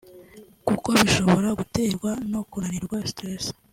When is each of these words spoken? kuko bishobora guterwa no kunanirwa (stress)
kuko 0.67 0.87
bishobora 0.99 1.49
guterwa 1.59 2.11
no 2.31 2.41
kunanirwa 2.49 2.97
(stress) 3.11 3.45